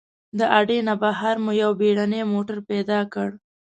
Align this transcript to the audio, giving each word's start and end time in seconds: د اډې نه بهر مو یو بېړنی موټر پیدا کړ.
د 0.37 0.39
اډې 0.59 0.79
نه 0.87 0.93
بهر 1.01 1.35
مو 1.43 1.51
یو 1.61 1.71
بېړنی 1.79 2.21
موټر 2.33 2.57
پیدا 2.69 2.99
کړ. 3.13 3.29